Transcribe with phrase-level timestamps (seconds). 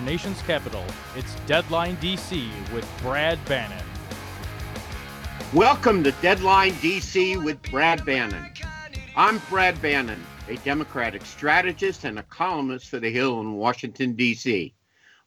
[0.00, 0.82] Our nation's capital,
[1.14, 3.84] it's Deadline DC with Brad Bannon.
[5.52, 8.50] Welcome to Deadline DC with Brad Bannon.
[9.14, 14.72] I'm Brad Bannon, a Democratic strategist and a columnist for The Hill in Washington, D.C.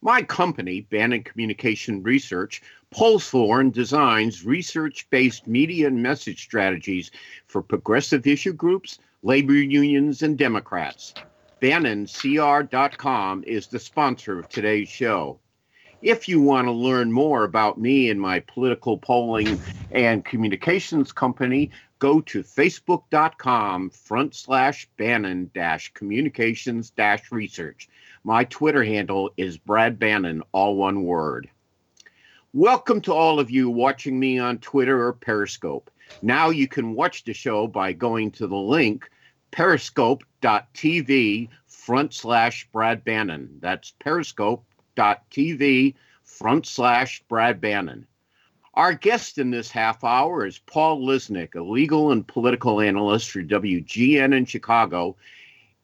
[0.01, 7.11] My company, Bannon Communication Research, polls for and designs research based media and message strategies
[7.45, 11.13] for progressive issue groups, labor unions, and Democrats.
[11.63, 15.39] BannonCR.com is the sponsor of today's show.
[16.01, 19.57] If you want to learn more about me and my political polling
[19.89, 27.87] and communications company, go to facebook.com front slash Bannon dash communications dash research.
[28.25, 31.49] My Twitter handle is Brad Bannon, all one word.
[32.51, 35.89] Welcome to all of you watching me on Twitter or Periscope.
[36.21, 39.09] Now you can watch the show by going to the link
[39.53, 43.59] periscope.tv front slash Brad Bannon.
[43.61, 48.07] That's periscope.tv front slash Brad Bannon.
[48.73, 53.43] Our guest in this half hour is Paul Lisnek, a legal and political analyst for
[53.43, 55.15] WGN in Chicago,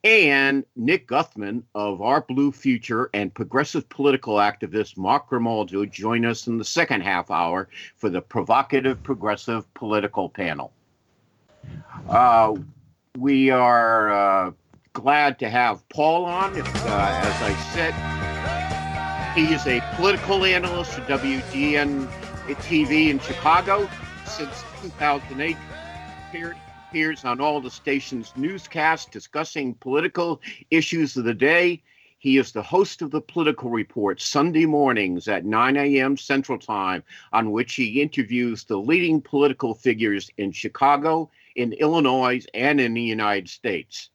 [0.03, 6.47] and Nick Guthman of Our Blue Future and progressive political activist Mark Grimaldi join us
[6.47, 10.71] in the second half hour for the provocative progressive political panel.
[12.07, 12.55] Uh,
[13.19, 14.51] we are uh,
[14.93, 16.53] glad to have Paul on.
[16.55, 17.93] Uh, as I said,
[19.35, 22.07] he is a political analyst for WGN
[22.47, 23.89] TV in Chicago
[24.25, 25.57] since 2008.
[26.29, 26.57] Appeared,
[26.87, 30.39] appears on all the station's newscasts discussing political
[30.71, 31.81] issues of the day.
[32.19, 36.17] He is the host of the Political Report Sunday mornings at 9 a.m.
[36.17, 42.79] Central Time, on which he interviews the leading political figures in Chicago in Illinois and
[42.79, 44.09] in the United States.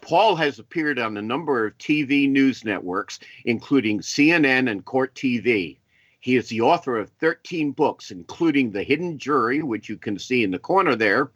[0.00, 5.78] Paul has appeared on a number of TV news networks, including CNN and Court TV.
[6.20, 10.42] He is the author of 13 books, including The Hidden Jury, which you can see
[10.42, 11.32] in the corner there,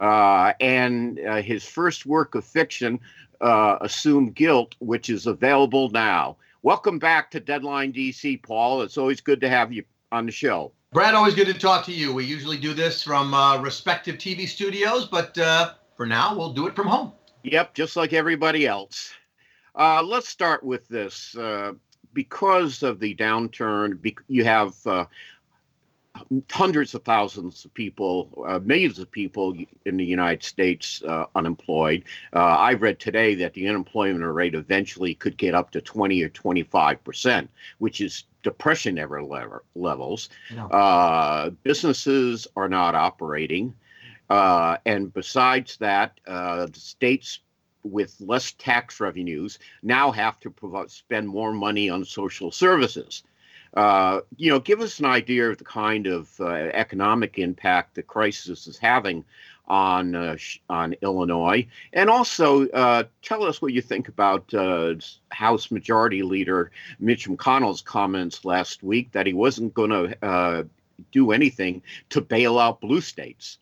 [0.00, 3.00] uh, and uh, his first work of fiction,
[3.40, 6.36] uh, Assume Guilt, which is available now.
[6.62, 8.82] Welcome back to Deadline DC, Paul.
[8.82, 10.72] It's always good to have you on the show.
[10.94, 12.14] Brad, always good to talk to you.
[12.14, 16.68] We usually do this from uh, respective TV studios, but uh, for now, we'll do
[16.68, 17.10] it from home.
[17.42, 19.12] Yep, just like everybody else.
[19.74, 21.36] Uh, let's start with this.
[21.36, 21.72] Uh,
[22.12, 25.06] because of the downturn, you have uh,
[26.50, 32.04] hundreds of thousands of people, uh, millions of people in the United States uh, unemployed.
[32.32, 36.28] Uh, I read today that the unemployment rate eventually could get up to 20 or
[36.28, 39.22] 25 percent, which is depression ever
[39.74, 40.28] levels.
[40.54, 40.66] No.
[40.68, 43.74] Uh, businesses are not operating.
[44.30, 47.40] Uh, and besides that, uh, the states
[47.82, 53.24] with less tax revenues now have to provide, spend more money on social services.
[53.74, 58.02] Uh, you know, give us an idea of the kind of uh, economic impact the
[58.02, 59.24] crisis is having
[59.66, 60.36] on uh,
[60.68, 64.94] on Illinois, and also uh, tell us what you think about uh,
[65.30, 66.70] House Majority Leader
[67.00, 70.62] Mitch McConnell's comments last week that he wasn't going to uh,
[71.12, 73.58] do anything to bail out blue states.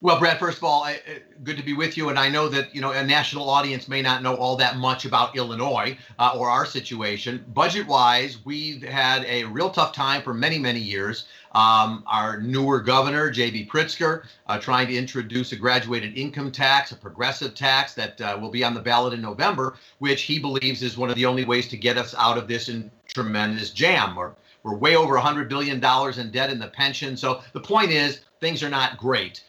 [0.00, 1.00] Well, Brad, first of all, I,
[1.44, 2.08] good to be with you.
[2.10, 5.04] And I know that you know a national audience may not know all that much
[5.04, 7.44] about Illinois uh, or our situation.
[7.54, 11.26] Budget-wise, we've had a real tough time for many, many years.
[11.52, 13.66] Um, our newer governor, J.B.
[13.72, 18.50] Pritzker, uh, trying to introduce a graduated income tax, a progressive tax that uh, will
[18.50, 21.68] be on the ballot in November, which he believes is one of the only ways
[21.68, 22.68] to get us out of this
[23.06, 24.16] tremendous jam.
[24.16, 24.32] We're,
[24.64, 27.16] we're way over $100 billion in debt in the pension.
[27.16, 29.42] So the point is, things are not great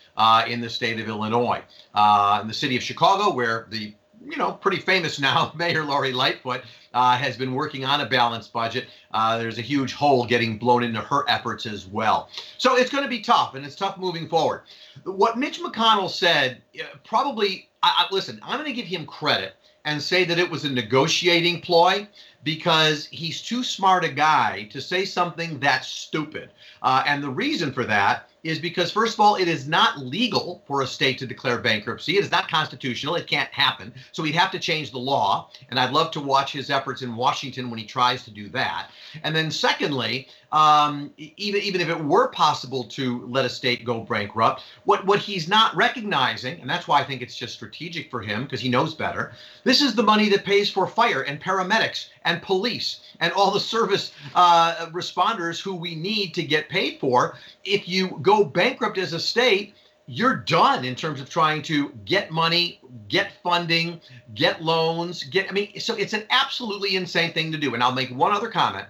[0.48, 1.62] in the state of Illinois.
[1.94, 3.94] Uh, in the city of Chicago, where the
[4.28, 6.62] you know pretty famous now Mayor Lori Lightfoot
[6.94, 8.88] uh, has been working on a balanced budget.
[9.14, 12.30] Uh, there's a huge hole getting blown into her efforts as well.
[12.58, 14.62] So it's going to be tough, and it's tough moving forward.
[15.04, 19.56] What Mitch McConnell said, uh, probably, I, I, listen, I'm going to give him credit
[19.84, 22.08] and say that it was a negotiating ploy
[22.44, 26.50] because he's too smart a guy to say something that stupid.
[26.82, 30.62] Uh, and the reason for that is because, first of all, it is not legal
[30.68, 32.18] for a state to declare bankruptcy.
[32.18, 33.16] It is not constitutional.
[33.16, 33.92] It can't happen.
[34.12, 35.50] So he'd have to change the law.
[35.70, 38.92] And I'd love to watch his efforts in Washington when he tries to do that.
[39.24, 44.00] And then, secondly, um, even even if it were possible to let a state go
[44.00, 48.22] bankrupt, what what he's not recognizing, and that's why I think it's just strategic for
[48.22, 49.34] him because he knows better.
[49.66, 53.60] This is the money that pays for fire and paramedics and police and all the
[53.60, 57.38] service uh, responders who we need to get paid for.
[57.66, 59.76] If you go bankrupt as a state,
[60.08, 62.80] you're done in terms of trying to get money,
[63.10, 64.00] get funding,
[64.36, 65.50] get loans, get.
[65.50, 67.74] I mean, so it's an absolutely insane thing to do.
[67.74, 68.88] And I'll make one other comment,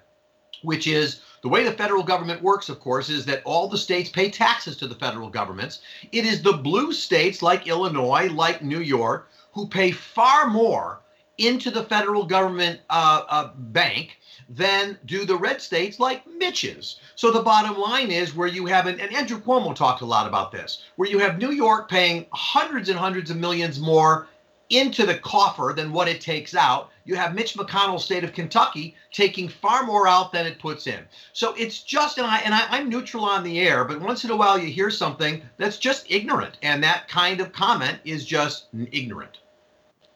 [0.61, 4.09] which is the way the federal government works, of course, is that all the states
[4.09, 5.81] pay taxes to the federal governments.
[6.11, 11.01] It is the blue states like Illinois, like New York, who pay far more
[11.37, 14.17] into the federal government uh, uh, bank
[14.49, 16.99] than do the red states like Mitch's.
[17.13, 20.27] So the bottom line is where you have, an, and Andrew Cuomo talked a lot
[20.27, 24.27] about this, where you have New York paying hundreds and hundreds of millions more
[24.69, 26.91] into the coffer than what it takes out.
[27.05, 31.05] You have Mitch McConnell's state of Kentucky taking far more out than it puts in.
[31.33, 34.31] So it's just, and I and I, I'm neutral on the air, but once in
[34.31, 38.67] a while you hear something that's just ignorant, and that kind of comment is just
[38.91, 39.39] ignorant.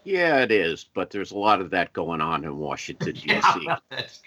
[0.04, 3.70] Yeah, it is, but there's a lot of that going on in Washington D.C.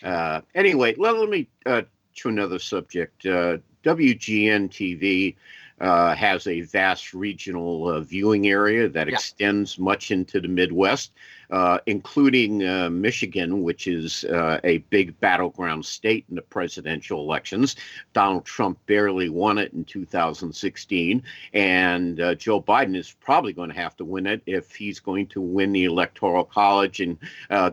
[0.04, 1.82] uh, anyway, let, let me uh,
[2.16, 3.26] to another subject.
[3.26, 5.34] Uh, WGN TV
[5.82, 9.14] uh, has a vast regional uh, viewing area that yeah.
[9.14, 11.10] extends much into the Midwest,
[11.50, 17.74] uh, including uh, Michigan, which is uh, a big battleground state in the presidential elections.
[18.12, 21.20] Donald Trump barely won it in 2016,
[21.52, 25.26] and uh, Joe Biden is probably going to have to win it if he's going
[25.26, 27.18] to win the Electoral College and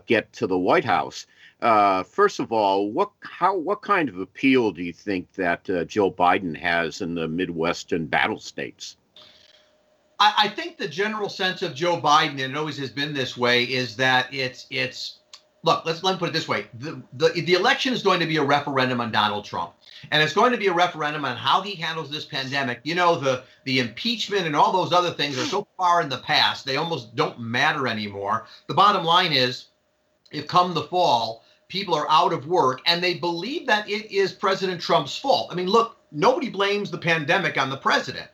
[0.06, 1.26] get to the White House.
[1.62, 5.84] Uh, first of all, what how what kind of appeal do you think that uh,
[5.84, 8.96] Joe Biden has in the Midwestern battle states?
[10.18, 13.36] I, I, think the general sense of Joe Biden, and it always has been this
[13.36, 15.18] way, is that it's it's
[15.62, 15.84] look.
[15.84, 18.38] Let's let me put it this way: the the the election is going to be
[18.38, 19.74] a referendum on Donald Trump.
[20.10, 22.80] And it's going to be a referendum on how he handles this pandemic.
[22.84, 26.18] You know, the the impeachment and all those other things are so far in the
[26.18, 28.46] past, they almost don't matter anymore.
[28.66, 29.66] The bottom line is,
[30.30, 34.32] if come the fall, people are out of work and they believe that it is
[34.32, 35.48] President Trump's fault.
[35.50, 38.28] I mean, look, nobody blames the pandemic on the president.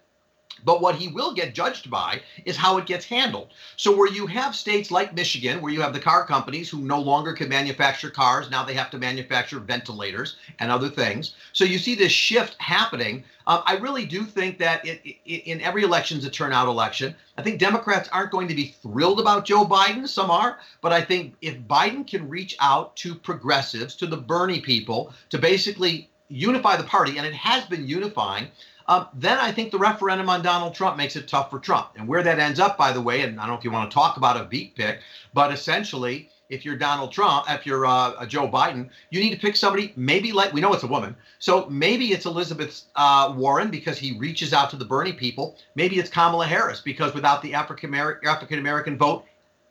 [0.64, 3.52] But what he will get judged by is how it gets handled.
[3.76, 7.00] So, where you have states like Michigan, where you have the car companies who no
[7.00, 11.34] longer can manufacture cars, now they have to manufacture ventilators and other things.
[11.52, 13.22] So, you see this shift happening.
[13.46, 17.14] Um, I really do think that it, it, in every election is a turnout election.
[17.38, 20.08] I think Democrats aren't going to be thrilled about Joe Biden.
[20.08, 20.58] Some are.
[20.80, 25.38] But I think if Biden can reach out to progressives, to the Bernie people, to
[25.38, 28.48] basically unify the party, and it has been unifying
[28.88, 31.88] um, then I think the referendum on Donald Trump makes it tough for Trump.
[31.96, 33.90] And where that ends up, by the way, and I don't know if you want
[33.90, 35.00] to talk about a beat pick,
[35.34, 39.56] but essentially, if you're Donald Trump, if you're uh, Joe Biden, you need to pick
[39.56, 43.98] somebody maybe like we know it's a woman, so maybe it's Elizabeth uh, Warren because
[43.98, 45.58] he reaches out to the Bernie people.
[45.74, 49.24] Maybe it's Kamala Harris because without the African American vote,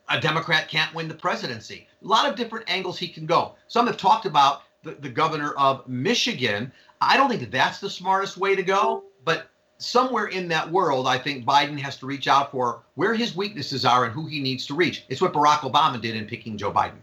[0.08, 1.86] a Democrat can't win the presidency.
[2.04, 3.54] A lot of different angles he can go.
[3.68, 6.72] Some have talked about the, the governor of Michigan.
[7.00, 11.18] I don't think that's the smartest way to go, but somewhere in that world, I
[11.18, 14.66] think Biden has to reach out for where his weaknesses are and who he needs
[14.66, 15.04] to reach.
[15.08, 16.98] It's what Barack Obama did in picking Joe Biden.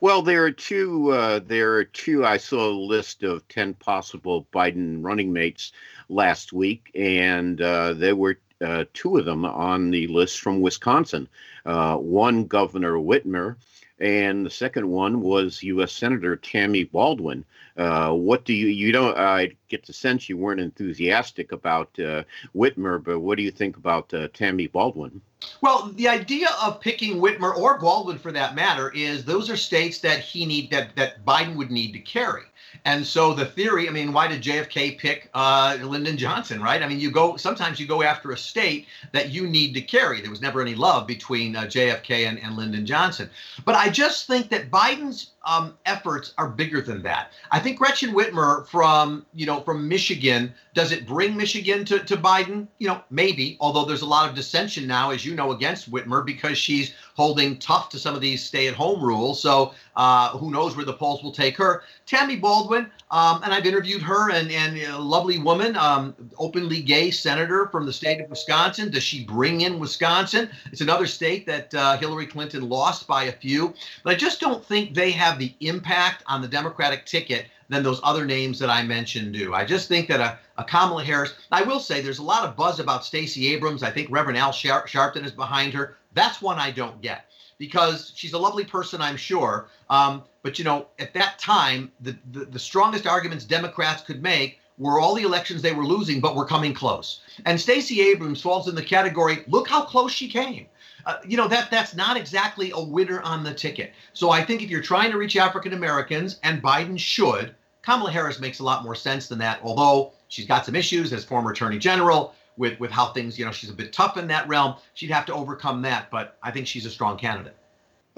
[0.00, 1.10] Well, there are two.
[1.10, 2.26] Uh, there are two.
[2.26, 5.72] I saw a list of ten possible Biden running mates
[6.08, 11.28] last week, and uh, there were uh, two of them on the list from Wisconsin.
[11.64, 13.56] Uh, one, Governor Whitmer,
[13.98, 15.92] and the second one was U.S.
[15.92, 17.44] Senator Tammy Baldwin.
[17.76, 19.16] Uh, what do you you don't?
[19.16, 22.24] I get the sense you weren't enthusiastic about uh,
[22.54, 25.20] Whitmer, but what do you think about uh, Tammy Baldwin?
[25.60, 29.98] Well, the idea of picking Whitmer or Baldwin, for that matter, is those are states
[30.00, 32.42] that he need that that Biden would need to carry.
[32.84, 36.82] And so the theory, I mean, why did JFK pick uh, Lyndon Johnson, right?
[36.82, 40.20] I mean, you go sometimes you go after a state that you need to carry.
[40.20, 43.30] There was never any love between uh, JFK and, and Lyndon Johnson.
[43.64, 47.32] But I just think that Biden's um, efforts are bigger than that.
[47.50, 52.16] I think Gretchen Whitmer from you know from Michigan does it bring Michigan to, to
[52.16, 52.66] Biden?
[52.78, 53.56] You know maybe.
[53.60, 57.58] Although there's a lot of dissension now, as you know, against Whitmer because she's holding
[57.58, 59.40] tough to some of these stay-at-home rules.
[59.40, 61.82] So uh, who knows where the polls will take her?
[62.04, 67.10] Tammy Baldwin, um, and I've interviewed her, and and a lovely woman, um, openly gay
[67.10, 68.90] senator from the state of Wisconsin.
[68.90, 70.50] Does she bring in Wisconsin?
[70.72, 74.64] It's another state that uh, Hillary Clinton lost by a few, but I just don't
[74.64, 78.82] think they have the impact on the Democratic ticket than those other names that I
[78.82, 79.54] mentioned do.
[79.54, 82.56] I just think that a, a Kamala Harris, I will say there's a lot of
[82.56, 83.82] buzz about Stacey Abrams.
[83.82, 85.96] I think Reverend Al Sharpton is behind her.
[86.14, 87.26] That's one I don't get
[87.58, 89.68] because she's a lovely person, I'm sure.
[89.90, 94.60] Um, but, you know, at that time, the, the, the strongest arguments Democrats could make
[94.78, 97.20] were all the elections they were losing, but were coming close.
[97.46, 100.66] And Stacey Abrams falls in the category look how close she came.
[101.06, 103.92] Uh, you know that that's not exactly a winner on the ticket.
[104.12, 108.40] So I think if you're trying to reach African Americans, and Biden should, Kamala Harris
[108.40, 109.60] makes a lot more sense than that.
[109.62, 113.52] Although she's got some issues as former Attorney General with with how things, you know,
[113.52, 114.74] she's a bit tough in that realm.
[114.94, 117.56] She'd have to overcome that, but I think she's a strong candidate.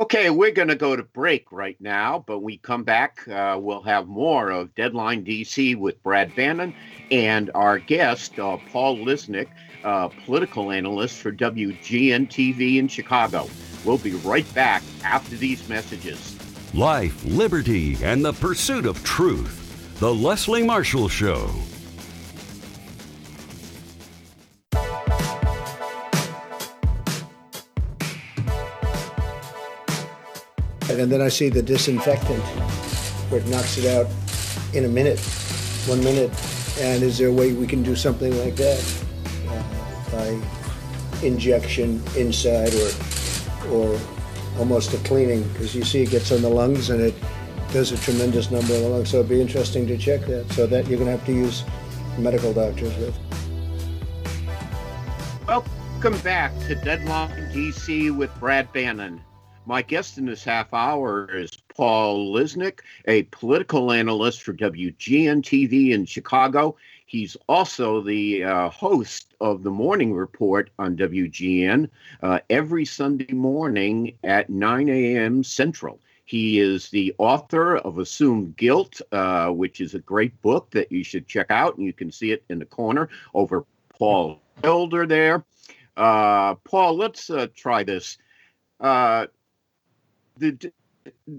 [0.01, 3.83] Okay, we're going to go to break right now, but we come back, uh, we'll
[3.83, 6.73] have more of Deadline DC with Brad Bannon
[7.11, 9.49] and our guest, uh, Paul Lisnek,
[9.85, 13.49] uh, political analyst for WGN TV in Chicago.
[13.85, 16.37] We'll be right back after these messages.
[16.75, 19.97] Life, liberty, and the pursuit of truth.
[20.01, 21.51] The Leslie Marshall Show.
[30.91, 32.43] And then I see the disinfectant
[33.31, 34.07] where it knocks it out
[34.75, 35.21] in a minute,
[35.87, 36.31] one minute.
[36.81, 38.98] And is there a way we can do something like that
[40.19, 40.41] by
[41.23, 42.91] injection inside or
[43.73, 44.01] or
[44.59, 45.43] almost a cleaning?
[45.53, 47.15] Because you see it gets on the lungs and it
[47.73, 49.11] does a tremendous number of the lungs.
[49.11, 50.51] So it'd be interesting to check that.
[50.53, 51.63] So that you're going to have to use
[52.19, 53.17] medical doctors with.
[55.47, 59.21] Welcome back to Deadline DC with Brad Bannon.
[59.67, 65.91] My guest in this half hour is Paul Lisnek, a political analyst for WGN TV
[65.91, 66.75] in Chicago.
[67.07, 71.89] He's also the uh, host of the Morning Report on WGN
[72.23, 75.43] uh, every Sunday morning at 9 a.m.
[75.45, 76.01] Central.
[76.25, 81.03] He is the author of Assumed Guilt, uh, which is a great book that you
[81.03, 85.45] should check out, and you can see it in the corner over Paul Elder there.
[85.97, 88.19] Uh, Paul, let's uh, try this.
[88.79, 89.27] Uh,
[90.37, 90.71] the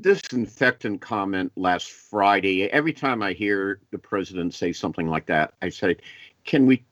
[0.01, 2.63] disinfectant comment last Friday.
[2.71, 5.97] Every time I hear the president say something like that, I say,
[6.45, 6.83] "Can we?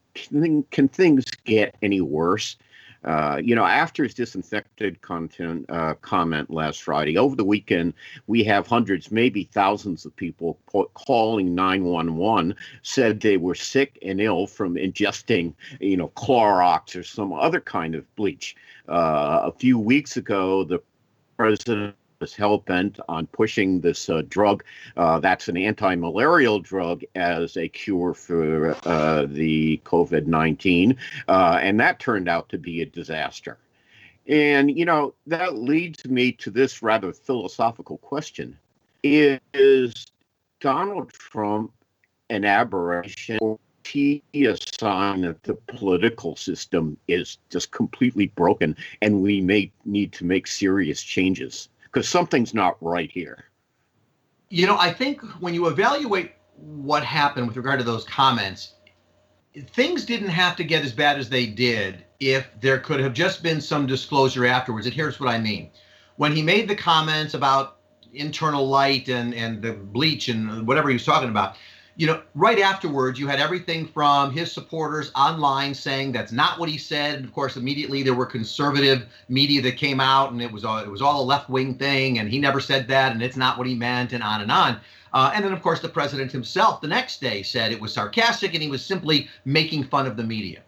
[0.72, 2.58] Can, things get any worse?"
[3.04, 7.94] Uh, you know, after his disinfected content uh, comment last Friday, over the weekend,
[8.28, 10.60] we have hundreds, maybe thousands of people
[10.94, 17.32] calling 911, said they were sick and ill from ingesting, you know, Clorox or some
[17.32, 18.56] other kind of bleach.
[18.90, 20.80] Uh, a few weeks ago, the
[21.38, 24.64] president was hell bent on pushing this uh, drug
[24.96, 30.98] uh, that's an anti malarial drug as a cure for uh, the COVID 19.
[31.28, 33.58] Uh, and that turned out to be a disaster.
[34.28, 38.58] And, you know, that leads me to this rather philosophical question
[39.04, 40.08] Is
[40.60, 41.72] Donald Trump
[42.30, 43.38] an aberration?
[43.42, 49.72] Or he a sign that the political system is just completely broken and we may
[49.86, 53.46] need to make serious changes because something's not right here.
[54.50, 58.74] You know, I think when you evaluate what happened with regard to those comments,
[59.74, 63.42] things didn't have to get as bad as they did if there could have just
[63.42, 64.86] been some disclosure afterwards.
[64.86, 65.72] And here's what I mean.
[66.18, 67.80] When he made the comments about
[68.14, 71.56] internal light and, and the bleach and whatever he was talking about,
[71.98, 76.70] you know, right afterwards, you had everything from his supporters online saying that's not what
[76.70, 77.16] he said.
[77.16, 80.78] And of course, immediately there were conservative media that came out, and it was all
[80.78, 83.58] it was all a left wing thing, and he never said that, and it's not
[83.58, 84.80] what he meant, and on and on.
[85.12, 88.54] Uh, and then, of course, the president himself the next day said it was sarcastic,
[88.54, 90.62] and he was simply making fun of the media.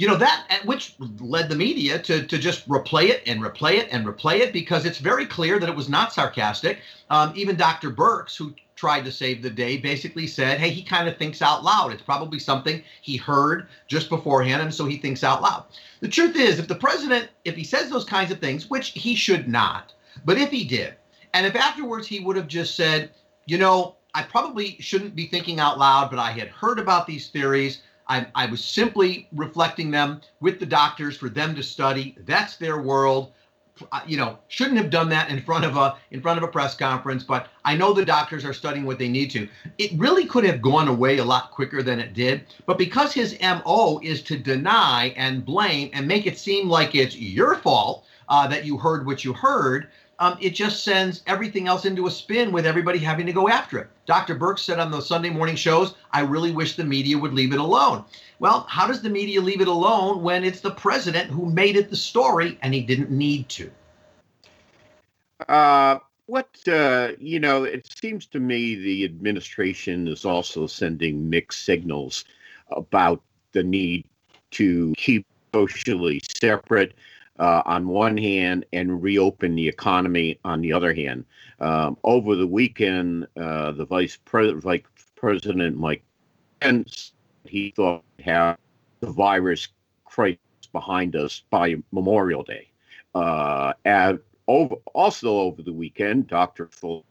[0.00, 3.88] You know that, which led the media to to just replay it and replay it
[3.92, 6.78] and replay it because it's very clear that it was not sarcastic.
[7.10, 7.90] Um, even Dr.
[7.90, 11.64] Birx, who tried to save the day basically said, hey, he kind of thinks out
[11.64, 11.92] loud.
[11.92, 15.64] It's probably something he heard just beforehand, and so he thinks out loud.
[16.00, 19.14] The truth is, if the president, if he says those kinds of things, which he
[19.14, 19.92] should not,
[20.24, 20.94] but if he did,
[21.34, 23.10] and if afterwards he would have just said,
[23.44, 27.28] you know, I probably shouldn't be thinking out loud, but I had heard about these
[27.28, 27.82] theories.
[28.10, 32.16] I, I was simply reflecting them with the doctors for them to study.
[32.26, 33.32] That's their world
[34.06, 36.74] you know, shouldn't have done that in front of a in front of a press
[36.74, 37.22] conference.
[37.24, 39.48] But I know the doctors are studying what they need to.
[39.78, 42.44] It really could have gone away a lot quicker than it did.
[42.66, 47.16] But because his mo is to deny and blame and make it seem like it's
[47.16, 49.88] your fault uh, that you heard what you heard,
[50.20, 53.78] um, it just sends everything else into a spin with everybody having to go after
[53.78, 53.88] it.
[54.04, 54.36] Dr.
[54.36, 57.58] Birx said on those Sunday morning shows, I really wish the media would leave it
[57.58, 58.04] alone.
[58.38, 61.88] Well, how does the media leave it alone when it's the president who made it
[61.88, 63.70] the story and he didn't need to?
[65.48, 71.64] Uh, what uh, you know, it seems to me the administration is also sending mixed
[71.64, 72.26] signals
[72.70, 73.22] about
[73.52, 74.04] the need
[74.50, 76.94] to keep socially separate
[77.40, 81.24] uh, on one hand and reopen the economy on the other hand.
[81.58, 86.04] Um, over the weekend, uh, the vice president, Mike
[86.60, 87.12] Pence,
[87.44, 88.58] he thought have
[89.00, 89.68] the virus
[90.04, 90.38] crisis
[90.72, 92.70] behind us by Memorial Day.
[93.14, 96.68] Uh, and over, also over the weekend, Dr.
[96.70, 97.04] Full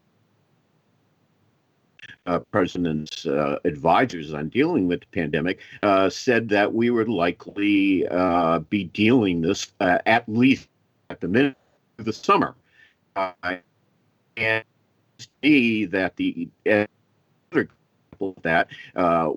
[2.26, 8.08] uh, president's uh, advisors on dealing with the pandemic uh, said that we would likely
[8.08, 10.68] uh, be dealing this uh, at least
[11.10, 11.56] at the minute
[11.98, 12.56] of the summer.
[13.16, 13.56] Uh,
[14.38, 14.64] and
[15.44, 16.88] see that the other
[17.52, 18.70] example of that,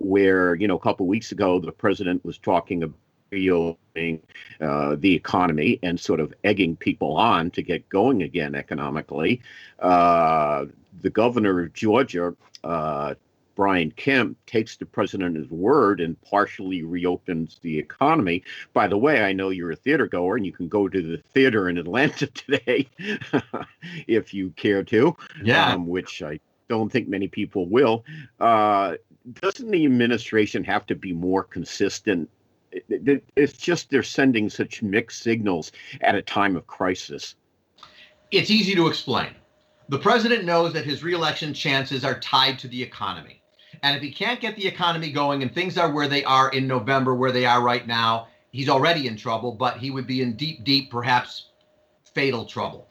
[0.00, 2.96] where you know a couple weeks ago the president was talking about
[3.32, 4.22] reopening
[4.60, 9.40] uh, the economy and sort of egging people on to get going again economically.
[9.80, 10.66] Uh,
[11.00, 13.14] the governor of Georgia, uh,
[13.56, 18.44] Brian Kemp, takes the president at his word and partially reopens the economy.
[18.72, 21.18] By the way, I know you're a theater goer and you can go to the
[21.34, 22.86] theater in Atlanta today
[24.06, 25.16] if you care to.
[25.42, 25.72] Yeah.
[25.72, 28.04] Um, which I don't think many people will.
[28.38, 28.94] Uh,
[29.40, 32.28] doesn't the administration have to be more consistent
[32.72, 37.34] it's just they're sending such mixed signals at a time of crisis.
[38.30, 39.34] It's easy to explain.
[39.88, 43.42] The president knows that his reelection chances are tied to the economy.
[43.82, 46.66] And if he can't get the economy going and things are where they are in
[46.66, 50.36] November, where they are right now, he's already in trouble, but he would be in
[50.36, 51.48] deep, deep, perhaps
[52.14, 52.88] fatal trouble.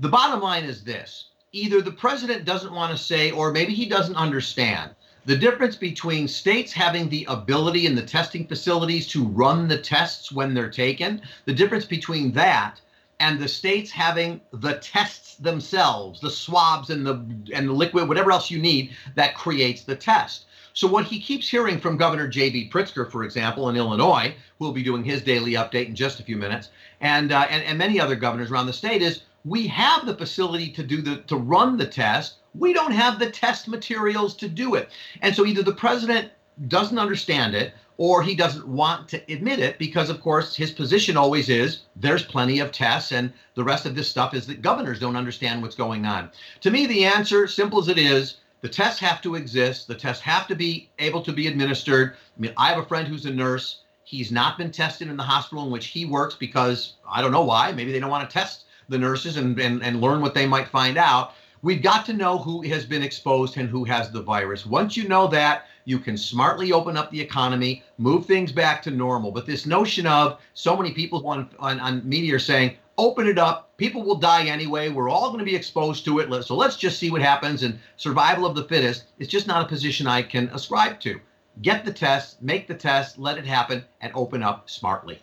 [0.00, 3.86] The bottom line is this either the president doesn't want to say, or maybe he
[3.86, 4.94] doesn't understand
[5.26, 10.30] the difference between states having the ability and the testing facilities to run the tests
[10.30, 12.80] when they're taken, the difference between that
[13.18, 17.14] and the states having the tests themselves, the swabs and the
[17.52, 20.44] and the liquid, whatever else you need that creates the test.
[20.74, 22.70] So what he keeps hearing from Governor J.B.
[22.70, 26.22] Pritzker, for example, in Illinois, who will be doing his daily update in just a
[26.22, 26.68] few minutes,
[27.00, 30.70] and uh, and, and many other governors around the state is we have the facility
[30.70, 34.74] to do the to run the test we don't have the test materials to do
[34.74, 34.90] it.
[35.22, 36.30] And so either the president
[36.68, 41.16] doesn't understand it or he doesn't want to admit it because, of course, his position
[41.16, 45.00] always is there's plenty of tests, and the rest of this stuff is that governors
[45.00, 46.30] don't understand what's going on.
[46.60, 49.88] To me, the answer, simple as it is, the tests have to exist.
[49.88, 52.16] The tests have to be able to be administered.
[52.36, 53.80] I mean, I have a friend who's a nurse.
[54.04, 57.44] He's not been tested in the hospital in which he works because I don't know
[57.44, 57.72] why.
[57.72, 60.68] Maybe they don't want to test the nurses and, and, and learn what they might
[60.68, 61.32] find out.
[61.66, 64.64] We've got to know who has been exposed and who has the virus.
[64.64, 68.92] Once you know that, you can smartly open up the economy, move things back to
[68.92, 69.32] normal.
[69.32, 73.36] But this notion of so many people on, on, on media are saying, open it
[73.36, 76.44] up, people will die anyway, we're all going to be exposed to it.
[76.44, 77.64] So let's just see what happens.
[77.64, 81.18] And survival of the fittest is just not a position I can ascribe to.
[81.62, 85.18] Get the test, make the test, let it happen, and open up smartly.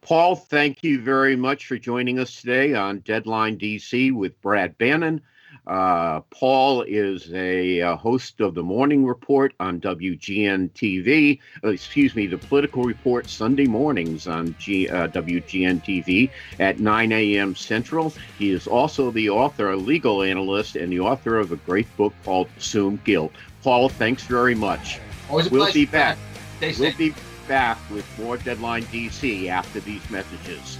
[0.00, 5.20] Paul, thank you very much for joining us today on Deadline DC with Brad Bannon.
[5.66, 11.38] Uh, Paul is a, a, host of the Morning Report on WGN TV.
[11.62, 17.12] Uh, excuse me, the Political Report Sunday mornings on G, uh, WGN TV at 9
[17.12, 17.54] a.m.
[17.54, 18.12] Central.
[18.38, 22.12] He is also the author, a legal analyst, and the author of a great book
[22.24, 23.32] called Assume Guilt.
[23.62, 24.98] Paul, thanks very much.
[25.30, 25.74] Always we'll pleasure.
[25.74, 26.18] be back.
[26.56, 27.14] Stay we'll be
[27.46, 30.78] back with more Deadline DC after these messages.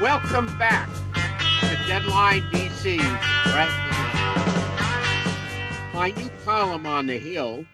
[0.00, 0.90] Welcome back
[1.60, 2.98] to Deadline DC.
[2.98, 3.70] Right
[5.94, 7.64] My new column on the Hill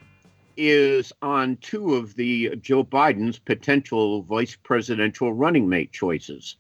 [0.57, 6.55] is on two of the Joe Biden's potential vice presidential running mate choices.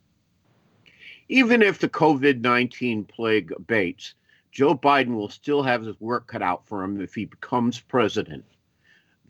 [1.28, 4.14] Even if the COVID 19 plague abates,
[4.50, 8.44] Joe Biden will still have his work cut out for him if he becomes president.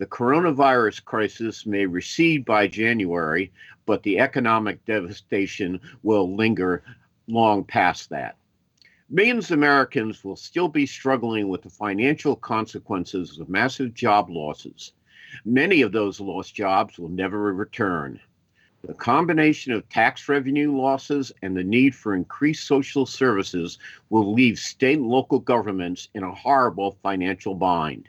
[0.02, 3.52] The coronavirus crisis may recede by January,
[3.86, 6.82] but the economic devastation will linger
[7.28, 8.36] long past that.
[9.08, 14.92] Millions of Americans will still be struggling with the financial consequences of massive job losses.
[15.44, 18.18] Many of those lost jobs will never return.
[18.84, 23.78] The combination of tax revenue losses and the need for increased social services
[24.10, 28.08] will leave state and local governments in a horrible financial bind.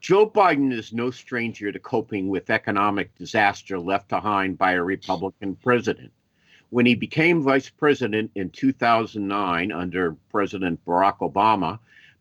[0.00, 5.56] Joe Biden is no stranger to coping with economic disaster left behind by a Republican
[5.56, 6.12] president.
[6.70, 11.78] When he became vice president in 2009 under President Barack Obama,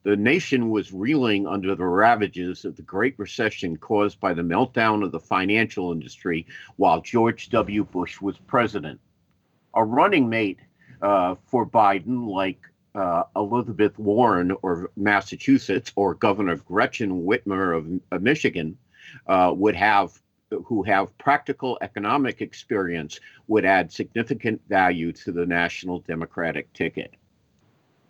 [0.07, 5.03] The nation was reeling under the ravages of the Great Recession caused by the meltdown
[5.03, 7.83] of the financial industry while George W.
[7.83, 9.01] Bush was president.
[9.73, 10.59] A running mate
[11.01, 12.61] uh, for Biden, like
[12.97, 18.77] uh, Elizabeth Warren or Massachusetts or Governor Gretchen Whitmer of, of Michigan,
[19.27, 20.19] uh, would have
[20.65, 27.13] who have practical economic experience would add significant value to the national Democratic ticket.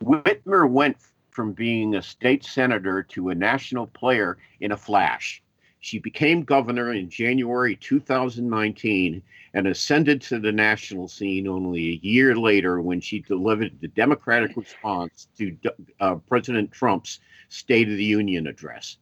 [0.03, 0.97] Whitmer went
[1.31, 5.41] from being a state senator to a national player in a flash.
[5.79, 9.21] She became governor in January 2019
[9.53, 14.57] and ascended to the national scene only a year later when she delivered the Democratic
[14.57, 15.55] response to
[15.99, 18.97] uh, President Trump's State of the Union address.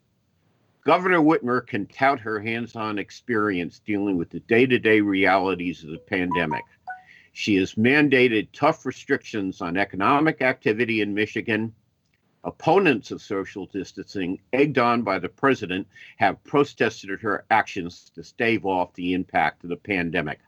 [0.85, 5.83] Governor Whitmer can tout her hands on experience dealing with the day to day realities
[5.83, 6.63] of the pandemic.
[7.33, 11.73] She has mandated tough restrictions on economic activity in Michigan.
[12.45, 18.67] Opponents of social distancing, egged on by the president, have protested her actions to stave
[18.67, 20.39] off the impact of the pandemic.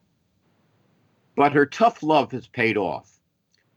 [1.36, 3.20] But her tough love has paid off.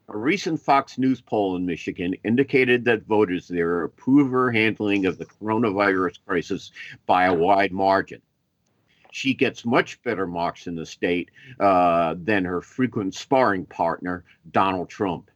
[0.08, 5.16] A recent Fox News poll in Michigan indicated that voters there approve her handling of
[5.16, 6.72] the coronavirus crisis
[7.06, 8.20] by a wide margin.
[9.12, 14.90] She gets much better marks in the state uh, than her frequent sparring partner, Donald
[14.90, 15.30] Trump.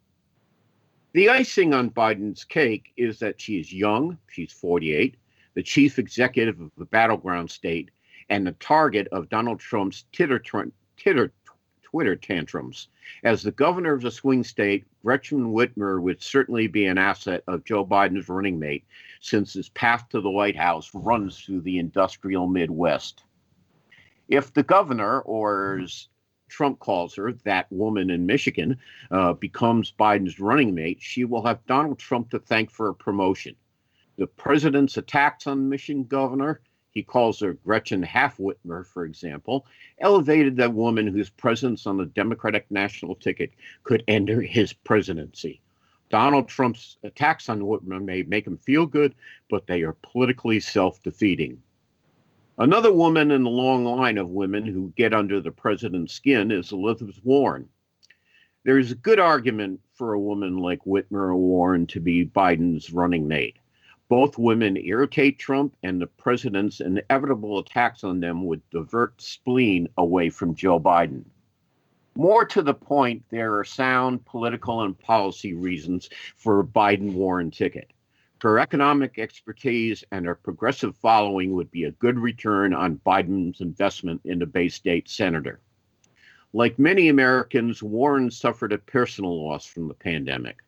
[1.15, 5.17] The icing on Biden's cake is that she is young, she's 48,
[5.55, 7.93] the chief executive of the battleground state,
[8.29, 10.43] and the target of Donald Trump's titter,
[10.97, 11.33] titter
[11.85, 12.89] Twitter tantrums.
[13.23, 17.63] As the governor of the swing state, Gretchen Whitmer would certainly be an asset of
[17.63, 18.85] Joe Biden's running mate,
[19.21, 23.23] since his path to the White House runs through the industrial Midwest.
[24.27, 25.81] If the governor, or
[26.49, 28.79] Trump calls her, that woman in Michigan,
[29.11, 33.57] uh, becomes Biden's running mate, she will have Donald Trump to thank for a promotion.
[34.17, 36.61] The president's attacks on Michigan governor
[36.95, 39.67] he calls her Gretchen Half-Whitmer, for example,
[39.99, 43.51] elevated that woman whose presence on the Democratic national ticket
[43.83, 45.61] could end his presidency.
[46.09, 49.17] Donald Trump's attacks on Whitmer may make him feel good,
[49.51, 51.61] but they are politically self defeating.
[52.57, 56.71] Another woman in the long line of women who get under the president's skin is
[56.71, 57.69] Elizabeth Warren.
[58.63, 62.93] There is a good argument for a woman like Whitmer or Warren to be Biden's
[62.93, 63.57] running mate.
[64.09, 70.31] Both women irritate Trump, and the president's inevitable attacks on them would divert spleen away
[70.31, 71.25] from Joe Biden.
[72.15, 77.51] More to the point, there are sound political and policy reasons for a Biden Warren
[77.51, 77.91] ticket.
[78.43, 84.21] Her economic expertise and her progressive following would be a good return on Biden's investment
[84.25, 85.61] in the Bay State senator.
[86.53, 90.59] Like many Americans, Warren suffered a personal loss from the pandemic.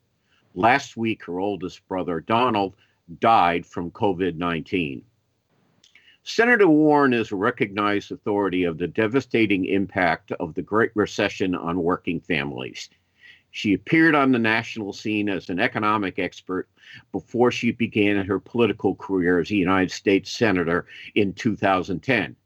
[0.55, 2.75] Last week, her oldest brother, Donald,
[3.21, 5.05] died from COVID 19.
[6.25, 11.83] Senator Warren is a recognized authority of the devastating impact of the Great Recession on
[11.83, 12.91] working families.
[13.57, 16.69] She appeared on the national scene as an economic expert
[17.11, 22.37] before she began her political career as a United States Senator in 2010.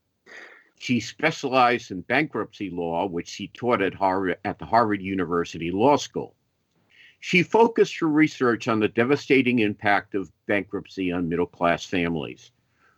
[0.78, 5.96] She specialized in bankruptcy law, which she taught at Harvard at the Harvard University Law
[5.96, 6.36] School.
[7.18, 12.52] She focused her research on the devastating impact of bankruptcy on middle class families.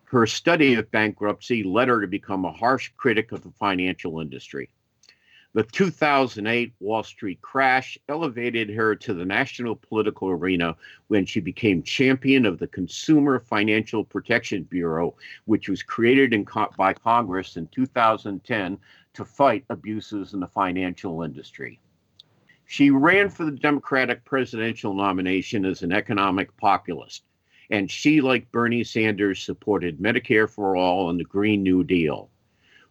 [0.05, 4.69] Her study of bankruptcy led her to become a harsh critic of the financial industry.
[5.55, 10.75] The 2008 Wall Street crash elevated her to the national political arena
[11.09, 16.47] when she became champion of the Consumer Financial Protection Bureau, which was created in,
[16.79, 18.79] by Congress in 2010
[19.13, 21.79] to fight abuses in the financial industry.
[22.65, 27.25] She ran for the Democratic presidential nomination as an economic populist,
[27.69, 32.31] and she, like Bernie Sanders, supported Medicare for all and the Green New Deal.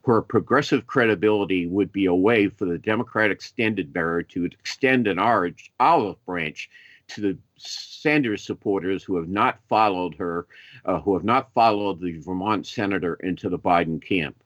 [0.03, 5.19] Her progressive credibility would be a way for the Democratic standard bearer to extend an
[5.19, 6.69] olive branch
[7.09, 10.47] to the Sanders supporters who have not followed her,
[10.85, 14.43] uh, who have not followed the Vermont senator into the Biden camp.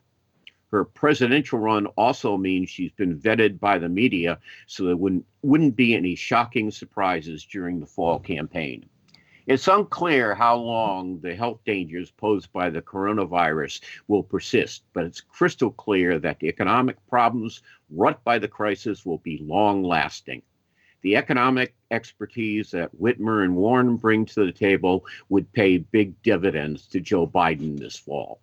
[0.72, 5.78] Her presidential run also means she's been vetted by the media, so there wouldn't, wouldn't
[5.78, 8.90] be any shocking surprises during the fall campaign.
[9.48, 15.22] It's unclear how long the health dangers posed by the coronavirus will persist, but it's
[15.22, 20.42] crystal clear that the economic problems wrought by the crisis will be long lasting.
[21.04, 26.88] The economic expertise that Whitmer and Warren bring to the table would pay big dividends
[26.88, 28.40] to Joe Biden this fall.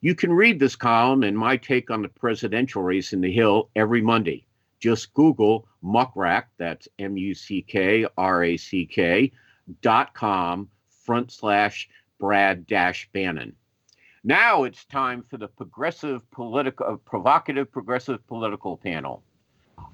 [0.00, 3.70] You can read this column and my take on the presidential race in the Hill
[3.76, 4.44] every Monday.
[4.80, 9.30] Just Google Muck Rack, that's M U C K R A C K,
[10.14, 10.68] com
[11.04, 13.54] front slash Brad dash Bannon.
[14.22, 19.22] Now it's time for the progressive political, uh, provocative progressive political panel.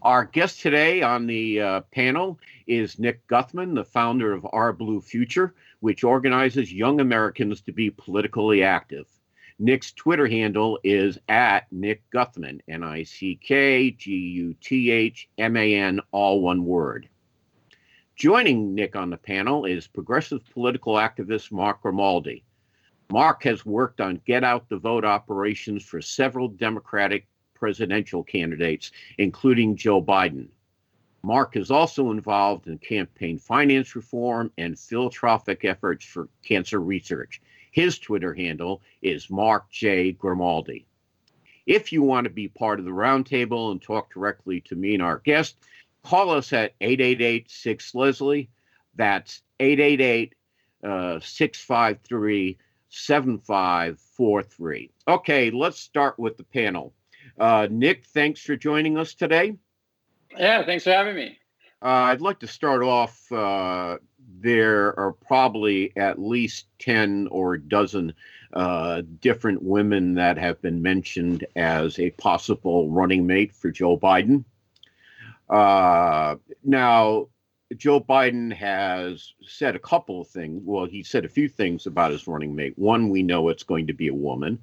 [0.02, 5.00] Our guest today on the uh, panel is Nick Guthman, the founder of Our Blue
[5.00, 9.06] Future, which organizes young Americans to be politically active.
[9.58, 15.28] Nick's Twitter handle is at Nick Guthman, N I C K G U T H
[15.38, 17.08] M A N, all one word.
[18.16, 22.42] Joining Nick on the panel is progressive political activist Mark Grimaldi.
[23.12, 29.76] Mark has worked on get out the vote operations for several Democratic presidential candidates, including
[29.76, 30.48] Joe Biden.
[31.22, 37.42] Mark is also involved in campaign finance reform and philanthropic efforts for cancer research.
[37.70, 40.12] His Twitter handle is Mark J.
[40.12, 40.86] Grimaldi.
[41.66, 45.02] If you want to be part of the roundtable and talk directly to me and
[45.02, 45.56] our guest,
[46.06, 48.48] call us at 888 6 Leslie.
[48.94, 50.34] That's 888
[50.84, 54.90] uh, 653 7543.
[55.08, 56.94] Okay, let's start with the panel.
[57.38, 59.54] Uh, Nick, thanks for joining us today.
[60.36, 61.38] Yeah, thanks for having me.
[61.82, 63.98] Uh, I'd like to start off uh,
[64.40, 68.14] there are probably at least 10 or a dozen
[68.52, 74.44] uh, different women that have been mentioned as a possible running mate for Joe Biden.
[75.48, 77.28] Uh, now,
[77.76, 80.62] Joe Biden has said a couple of things.
[80.64, 82.78] Well, he said a few things about his running mate.
[82.78, 84.62] One, we know it's going to be a woman.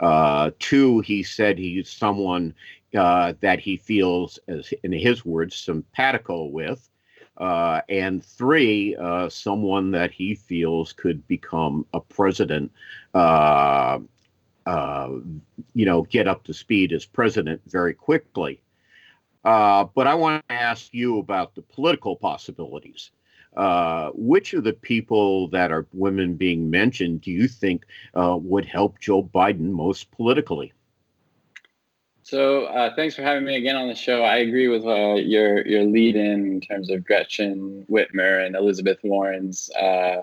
[0.00, 2.54] Uh, two, he said he's someone
[2.96, 6.88] uh, that he feels, as in his words, simpatico with.
[7.36, 12.70] Uh, and three, uh, someone that he feels could become a president,
[13.14, 13.98] uh,
[14.66, 15.10] uh,
[15.74, 18.60] you know, get up to speed as president very quickly.
[19.44, 23.10] Uh, but I want to ask you about the political possibilities.
[23.56, 28.98] Uh, which of the people that are women being mentioned do you think would help
[28.98, 30.72] Joe Biden most politically?
[32.24, 34.22] So uh, thanks for having me again on the show.
[34.22, 38.98] I agree with uh, your your lead in in terms of Gretchen Whitmer and Elizabeth
[39.04, 40.22] Warren's uh,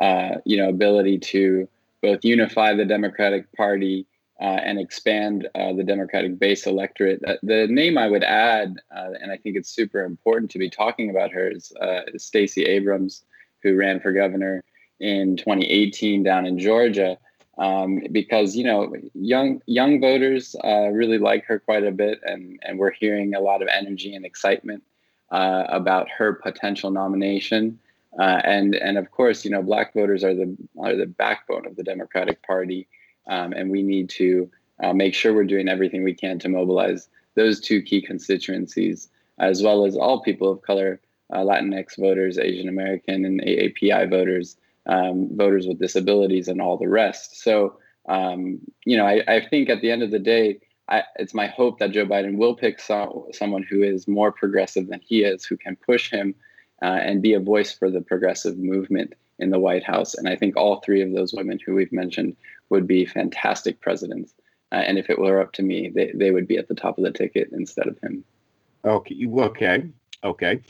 [0.00, 1.68] uh you know ability to
[2.00, 4.06] both unify the Democratic Party
[4.42, 7.22] uh, and expand uh, the Democratic base electorate.
[7.42, 11.30] the name I would add, and I think it's super important to be talking about
[11.30, 11.72] her, is,
[12.12, 13.24] is Stacey Abrams,
[13.62, 14.64] who ran for governor
[14.98, 17.16] in 2018 down in Georgia
[17.58, 22.58] um, because you know young young voters uh, really like her quite a bit, and
[22.62, 24.82] and we're hearing a lot of energy and excitement
[25.30, 27.78] uh, about her potential nomination.
[28.18, 31.76] Uh, and and of course, you know, black voters are the are the backbone of
[31.76, 32.88] the Democratic Party,
[33.28, 34.50] um, and we need to
[34.82, 39.08] uh, make sure we're doing everything we can to mobilize those two key constituencies,
[39.38, 41.00] as well as all people of color,
[41.32, 44.56] uh, Latinx voters, Asian American, and AAPI voters
[44.86, 47.42] um, voters with disabilities, and all the rest.
[47.42, 51.34] So, um, you know, I, I, think at the end of the day, I, it's
[51.34, 55.22] my hope that Joe Biden will pick some, someone who is more progressive than he
[55.22, 56.34] is, who can push him
[56.82, 60.14] uh, and be a voice for the progressive movement in the White House.
[60.14, 62.36] And I think all three of those women who we've mentioned
[62.72, 64.34] would be fantastic presidents.
[64.72, 66.98] Uh, and if it were up to me, they, they would be at the top
[66.98, 68.24] of the ticket instead of him.
[68.84, 69.26] Okay.
[69.26, 69.84] Okay.
[70.24, 70.60] Okay.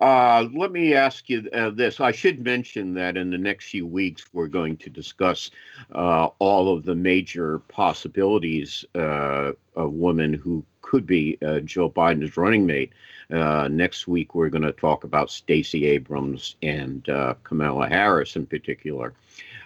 [0.00, 2.00] Uh, let me ask you uh, this.
[2.00, 5.50] I should mention that in the next few weeks, we're going to discuss
[5.94, 12.38] uh, all of the major possibilities uh, of women who could be uh, Joe Biden's
[12.38, 12.92] running mate.
[13.30, 17.04] Uh, next week, we're going to talk about Stacey Abrams and
[17.44, 19.12] Kamala Harris in particular.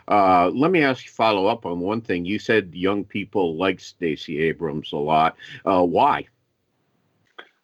[0.09, 2.25] Let me ask you follow up on one thing.
[2.25, 5.37] You said young people like Stacey Abrams a lot.
[5.65, 6.27] why?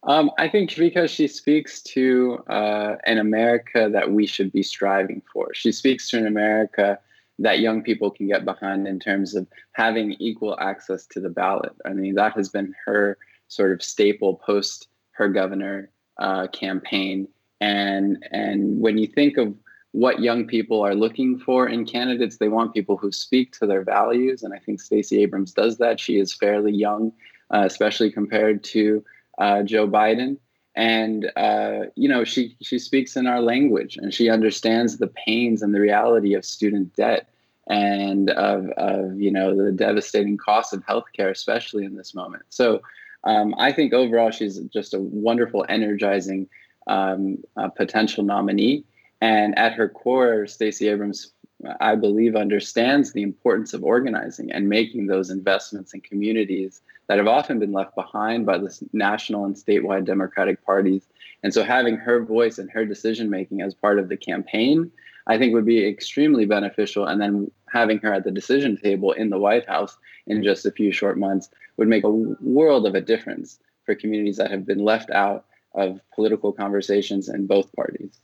[0.05, 5.23] Um, I think because she speaks to uh, an America that we should be striving
[5.33, 5.53] for.
[5.53, 6.99] She speaks to an America
[7.39, 11.73] that young people can get behind in terms of having equal access to the ballot.
[11.85, 17.29] I mean, that has been her sort of staple post her governor uh, campaign.
[17.61, 19.55] And and when you think of
[19.93, 23.83] what young people are looking for in candidates, they want people who speak to their
[23.83, 24.43] values.
[24.43, 25.99] And I think Stacey Abrams does that.
[25.99, 27.13] She is fairly young,
[27.53, 29.05] uh, especially compared to
[29.39, 30.37] uh, Joe Biden,
[30.77, 35.63] and uh, you know she she speaks in our language and she understands the pains
[35.63, 37.29] and the reality of student debt
[37.69, 42.45] and of, of you know the devastating cost of healthcare, especially in this moment.
[42.51, 42.83] So
[43.25, 46.49] um, I think overall she's just a wonderful, energizing
[46.87, 48.85] um, uh, potential nominee.
[49.21, 51.33] And at her core, Stacey Abrams,
[51.81, 57.27] I believe, understands the importance of organizing and making those investments in communities that have
[57.27, 61.07] often been left behind by the national and statewide Democratic parties.
[61.43, 64.91] And so having her voice and her decision making as part of the campaign,
[65.27, 67.07] I think would be extremely beneficial.
[67.07, 70.71] And then having her at the decision table in the White House in just a
[70.71, 74.85] few short months would make a world of a difference for communities that have been
[74.85, 78.21] left out of political conversations in both parties.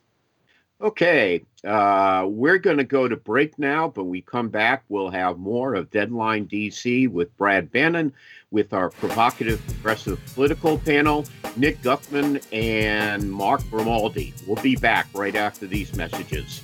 [0.79, 5.39] Okay, uh, we're going to go to break now, but we come back, we'll have
[5.39, 8.13] more of Deadline DC with Brad Bannon,
[8.51, 11.25] with our provocative progressive political panel,
[11.57, 14.35] Nick Guthman and Mark Grimaldi.
[14.47, 16.61] We'll be back right after these messages.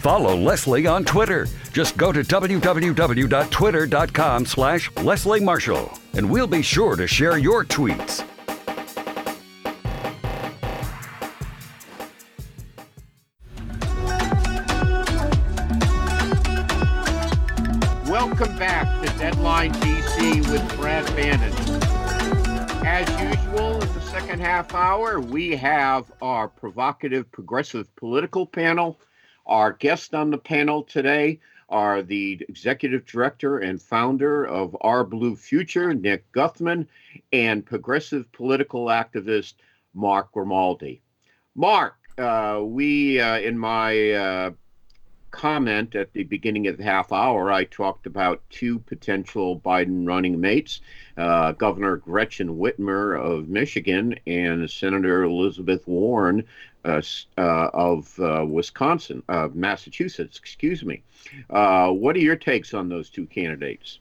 [0.00, 1.46] Follow Leslie on Twitter.
[1.74, 8.24] Just go to www.twitter.com slash Leslie Marshall, and we'll be sure to share your tweets.
[22.82, 28.98] As usual, in the second half hour, we have our provocative progressive political panel.
[29.44, 35.36] Our guests on the panel today are the executive director and founder of Our Blue
[35.36, 36.86] Future, Nick Guthman,
[37.34, 39.54] and progressive political activist
[39.92, 41.02] Mark Grimaldi.
[41.54, 44.50] Mark, uh, we, uh, in my uh,
[45.30, 50.40] comment at the beginning of the half hour, I talked about two potential Biden running
[50.40, 50.80] mates
[51.16, 56.46] uh, Governor Gretchen Whitmer of Michigan and Senator Elizabeth Warren
[56.84, 57.02] uh,
[57.36, 61.02] uh, of uh, Wisconsin, of Massachusetts, excuse me.
[61.50, 63.98] Uh, what are your takes on those two candidates?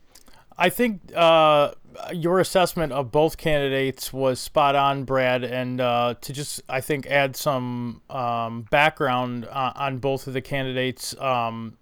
[0.57, 1.71] I think uh,
[2.13, 5.43] your assessment of both candidates was spot on, Brad.
[5.43, 10.41] And uh, to just, I think, add some um, background on, on, both of the
[10.41, 11.15] candidates.
[11.19, 11.77] Um,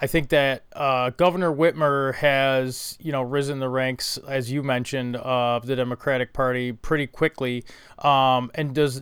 [0.00, 5.14] I think that uh, Governor Whitmer has, you know, risen the ranks, as you mentioned,
[5.16, 7.64] of the Democratic Party pretty quickly,
[8.00, 9.00] um, and does,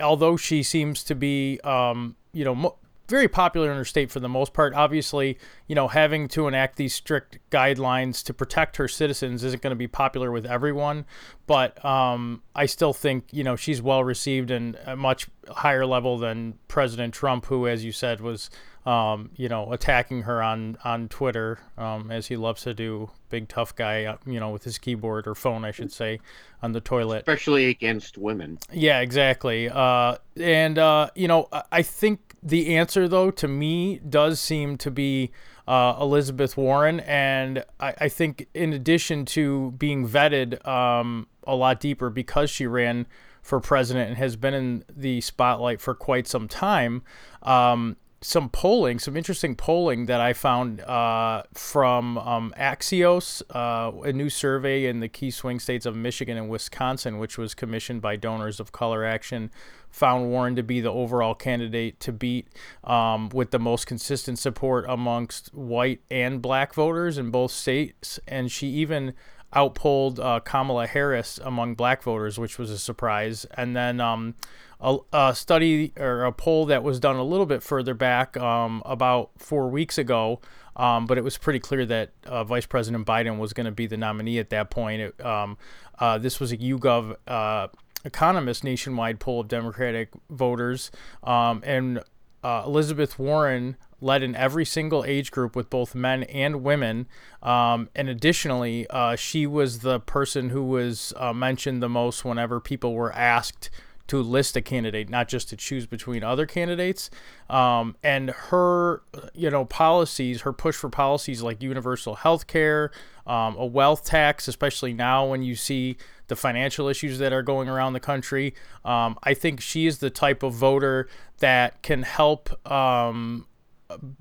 [0.00, 2.78] although she seems to be, um, you know, mo-
[3.10, 4.72] very popular in her state for the most part.
[4.74, 9.72] Obviously, you know, having to enact these strict guidelines to protect her citizens isn't going
[9.72, 11.04] to be popular with everyone,
[11.46, 16.16] but um, I still think, you know, she's well received and a much higher level
[16.16, 18.48] than President Trump, who, as you said, was,
[18.86, 23.48] um, you know, attacking her on, on Twitter, um, as he loves to do, big
[23.48, 26.20] tough guy, uh, you know, with his keyboard or phone, I should say,
[26.62, 27.18] on the toilet.
[27.18, 28.58] Especially against women.
[28.72, 29.68] Yeah, exactly.
[29.68, 34.90] Uh, and, uh, you know, I think the answer, though, to me, does seem to
[34.90, 35.30] be
[35.68, 37.00] uh, Elizabeth Warren.
[37.00, 42.66] And I, I, think, in addition to being vetted um, a lot deeper because she
[42.66, 43.06] ran
[43.42, 47.02] for president and has been in the spotlight for quite some time,
[47.42, 54.12] um, some polling, some interesting polling that I found uh, from um, Axios, uh, a
[54.12, 58.16] new survey in the key swing states of Michigan and Wisconsin, which was commissioned by
[58.16, 59.50] Donors of Color Action,
[59.90, 62.48] found Warren to be the overall candidate to beat
[62.84, 68.20] um, with the most consistent support amongst white and black voters in both states.
[68.28, 69.14] And she even
[69.54, 73.46] outpolled uh, Kamala Harris among black voters, which was a surprise.
[73.56, 74.34] And then um,
[74.80, 78.82] a, a, study or a poll that was done a little bit further back um,
[78.84, 80.40] about four weeks ago.
[80.76, 83.86] Um, but it was pretty clear that uh, Vice President Biden was going to be
[83.86, 85.02] the nominee at that point.
[85.02, 85.58] It, um,
[85.98, 87.68] uh, this was a YouGov uh,
[88.04, 90.90] Economist nationwide poll of Democratic voters,
[91.22, 92.02] um, and
[92.42, 97.06] uh, Elizabeth Warren led in every single age group with both men and women.
[97.42, 102.60] Um, and additionally, uh, she was the person who was uh, mentioned the most whenever
[102.60, 103.70] people were asked
[104.10, 107.10] to list a candidate, not just to choose between other candidates.
[107.48, 109.02] Um, and her,
[109.34, 112.90] you know, policies, her push for policies like universal health care,
[113.24, 115.96] um, a wealth tax, especially now when you see
[116.30, 118.54] the financial issues that are going around the country.
[118.82, 121.06] Um, I think she is the type of voter
[121.40, 123.46] that can help um,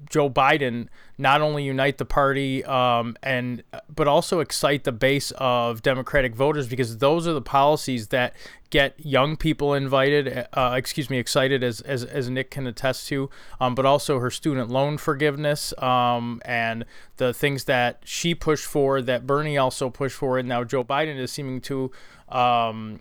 [0.09, 5.81] Joe Biden not only unite the party um, and but also excite the base of
[5.81, 8.33] Democratic voters because those are the policies that
[8.69, 13.29] get young people invited, uh, excuse me, excited as, as, as Nick can attest to,
[13.59, 16.85] um, but also her student loan forgiveness um, and
[17.17, 21.17] the things that she pushed for that Bernie also pushed for, and now Joe Biden
[21.17, 21.91] is seeming to
[22.29, 22.99] um,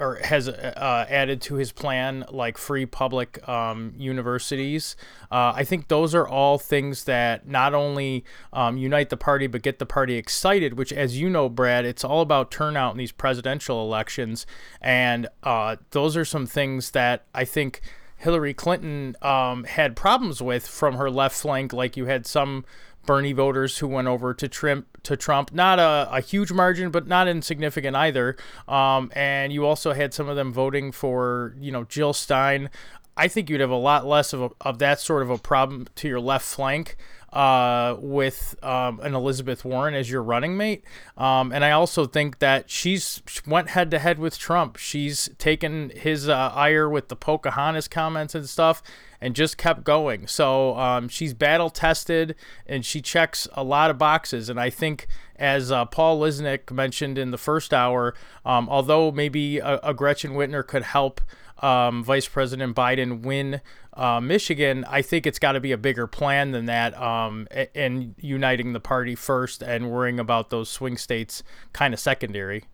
[0.00, 4.94] or has uh, added to his plan, like free public um, universities.
[5.30, 9.62] Uh, I think those are all things that not only um, unite the party, but
[9.62, 13.12] get the party excited, which, as you know, Brad, it's all about turnout in these
[13.12, 14.46] presidential elections.
[14.80, 17.80] And uh, those are some things that I think.
[18.20, 22.64] Hillary Clinton um, had problems with from her left flank, like you had some
[23.06, 24.86] Bernie voters who went over to Trump.
[25.04, 28.36] To Trump, not a, a huge margin, but not insignificant either.
[28.66, 32.68] Um, and you also had some of them voting for, you know, Jill Stein.
[33.16, 35.86] I think you'd have a lot less of, a, of that sort of a problem
[35.94, 36.96] to your left flank
[37.38, 40.82] uh, with um, an Elizabeth Warren as your running mate.
[41.16, 44.76] Um, and I also think that she's she went head to head with Trump.
[44.76, 48.82] She's taken his uh, ire with the Pocahontas comments and stuff
[49.20, 50.26] and just kept going.
[50.26, 52.34] So um, she's battle tested
[52.66, 54.48] and she checks a lot of boxes.
[54.48, 58.14] And I think, as uh, Paul Lisnek mentioned in the first hour,
[58.44, 61.20] um, although maybe a, a Gretchen Whitmer could help
[61.62, 63.60] um, Vice President Biden win
[63.98, 68.14] uh, Michigan, I think it's got to be a bigger plan than that, um, and
[68.18, 71.42] uniting the party first and worrying about those swing states
[71.72, 72.64] kind of secondary.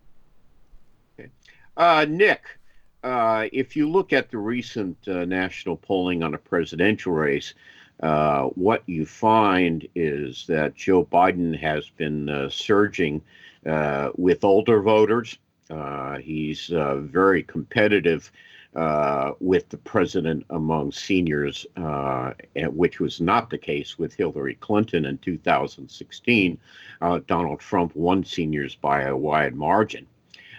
[1.75, 2.43] Uh, Nick,
[3.03, 7.55] uh, if you look at the recent uh, national polling on a presidential race,
[8.03, 13.21] uh, what you find is that Joe Biden has been uh, surging
[14.15, 15.39] with older voters.
[16.21, 18.31] he's very competitive
[18.75, 22.33] uh, with the president among seniors, uh,
[22.67, 26.57] which was not the case with Hillary Clinton in 2016.
[27.01, 30.05] Uh, Donald Trump won seniors by a wide margin.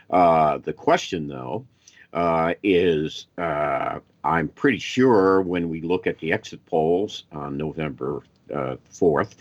[0.09, 1.67] Uh, the question, though,
[2.15, 9.35] uh, is I'm pretty sure when we look at the exit polls on November 4th,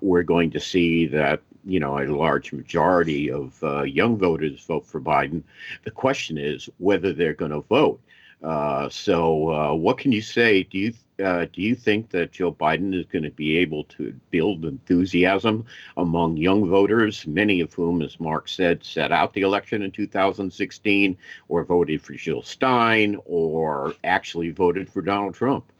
[0.00, 4.86] we're going to see that you know, a large majority of uh, young voters vote
[4.86, 5.42] for Biden.
[5.84, 8.00] The question is whether they're going to vote.
[8.42, 10.62] Uh, so, uh, what can you say?
[10.62, 14.18] Do you uh, do you think that Joe Biden is going to be able to
[14.30, 19.82] build enthusiasm among young voters, many of whom, as Mark said, set out the election
[19.82, 25.70] in 2016, or voted for Jill Stein, or actually voted for Donald Trump?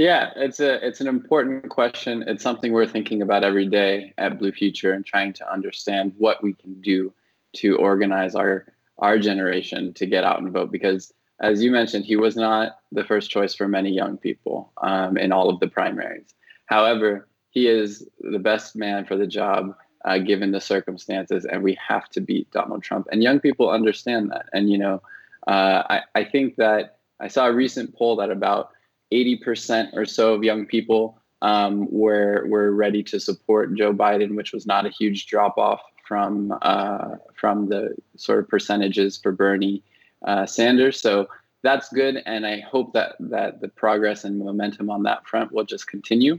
[0.00, 2.24] Yeah, it's a it's an important question.
[2.26, 6.42] It's something we're thinking about every day at Blue Future and trying to understand what
[6.42, 7.12] we can do
[7.56, 8.64] to organize our
[8.96, 13.04] our generation to get out and vote because as you mentioned, he was not the
[13.04, 16.32] first choice for many young people um, in all of the primaries.
[16.64, 19.74] However, he is the best man for the job
[20.06, 23.06] uh, given the circumstances, and we have to beat Donald Trump.
[23.12, 24.46] And young people understand that.
[24.54, 25.02] And, you know,
[25.46, 28.70] uh, I, I think that I saw a recent poll that about
[29.12, 34.52] 80% or so of young people um, were were ready to support Joe Biden, which
[34.52, 39.82] was not a huge drop off from uh, from the sort of percentages for Bernie
[40.26, 41.00] uh, Sanders.
[41.00, 41.28] So
[41.62, 45.64] that's good, and I hope that that the progress and momentum on that front will
[45.64, 46.38] just continue.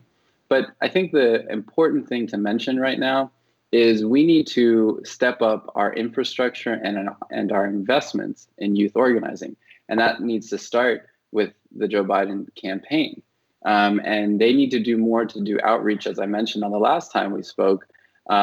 [0.49, 3.31] But I think the important thing to mention right now
[3.71, 9.55] is we need to step up our infrastructure and and our investments in youth organizing,
[9.89, 13.21] and that needs to start with the Joe Biden campaign.
[13.65, 16.79] Um, and they need to do more to do outreach, as I mentioned on the
[16.79, 17.87] last time we spoke,
[18.29, 18.33] uh,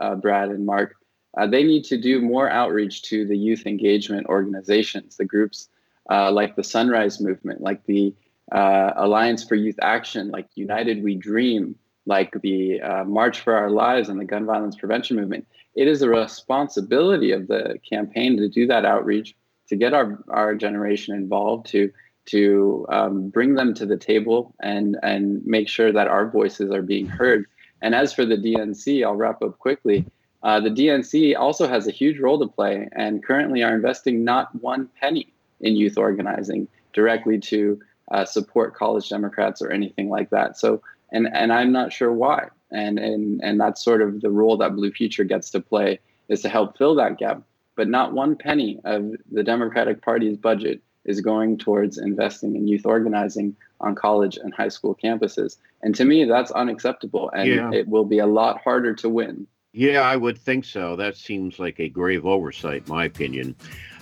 [0.00, 0.94] uh, Brad and Mark.
[1.36, 5.68] Uh, they need to do more outreach to the youth engagement organizations, the groups
[6.10, 8.14] uh, like the Sunrise Movement, like the
[8.52, 11.76] uh, Alliance for Youth Action, like United We Dream,
[12.06, 15.46] like the uh, March for Our Lives and the Gun Violence Prevention Movement.
[15.76, 19.36] It is a responsibility of the campaign to do that outreach,
[19.68, 21.92] to get our, our generation involved, to
[22.26, 26.82] to um, bring them to the table and and make sure that our voices are
[26.82, 27.46] being heard.
[27.82, 30.04] And as for the DNC, I'll wrap up quickly.
[30.42, 34.54] Uh, the DNC also has a huge role to play and currently are investing not
[34.62, 40.58] one penny in youth organizing directly to uh, support college Democrats or anything like that.
[40.58, 42.48] So, and and I'm not sure why.
[42.70, 45.98] And and and that's sort of the role that Blue Future gets to play
[46.28, 47.42] is to help fill that gap.
[47.76, 52.86] But not one penny of the Democratic Party's budget is going towards investing in youth
[52.86, 55.56] organizing on college and high school campuses.
[55.82, 57.70] And to me, that's unacceptable, and yeah.
[57.72, 60.96] it will be a lot harder to win yeah, I would think so.
[60.96, 63.54] That seems like a grave oversight, my opinion.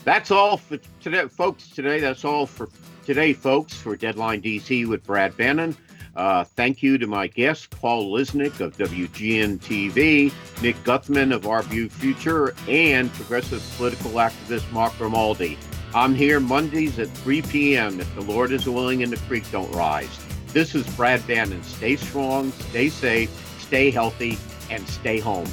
[0.05, 1.69] That's all for today, folks.
[1.69, 2.71] Today, that's all for
[3.05, 5.77] today, folks, for Deadline DC with Brad Bannon.
[6.17, 10.33] Uh, thank you to my guests, Paul Lisnek of WGN TV,
[10.63, 15.59] Nick Guthman of Our Blue Future, and progressive political activist Mark Grimaldi.
[15.95, 17.99] I'm here Mondays at 3 p.m.
[17.99, 20.21] if the Lord is willing and the creek don't rise.
[20.49, 21.63] This is Brad Bannon.
[21.63, 24.39] Stay strong, stay safe, stay healthy,
[24.71, 25.49] and stay home.